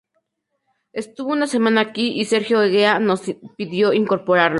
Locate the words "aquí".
1.81-2.19